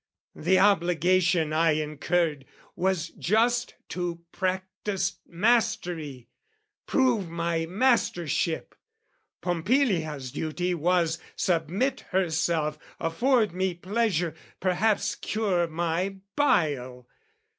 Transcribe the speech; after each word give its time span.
The 0.33 0.57
obligation 0.57 1.53
I 1.53 1.73
incurred 1.73 2.45
was 2.75 3.09
just 3.09 3.75
To 3.89 4.23
practise 4.31 5.19
mastery, 5.27 6.27
prove 6.87 7.29
my 7.29 7.67
mastership: 7.67 8.73
Pompilia's 9.43 10.31
duty 10.31 10.73
was 10.73 11.19
submit 11.35 11.99
herself, 12.09 12.79
Afford 12.99 13.53
me 13.53 13.75
pleasure, 13.75 14.33
perhaps 14.59 15.13
cure 15.13 15.67
my 15.67 16.15
bile. 16.35 17.07